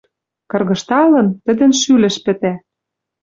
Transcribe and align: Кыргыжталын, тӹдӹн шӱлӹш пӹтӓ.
Кыргыжталын, 0.51 1.27
тӹдӹн 1.43 1.71
шӱлӹш 1.81 2.15
пӹтӓ. 2.25 2.53